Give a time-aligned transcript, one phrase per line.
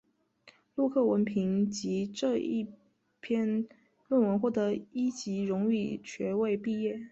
[0.73, 2.35] 陆克文凭藉这
[3.19, 3.67] 篇
[4.07, 7.05] 论文获得一级荣誉学位毕业。